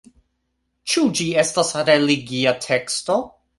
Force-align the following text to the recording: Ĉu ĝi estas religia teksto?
Ĉu 0.93 1.03
ĝi 1.19 1.27
estas 1.43 1.71
religia 1.91 2.57
teksto? 2.67 3.23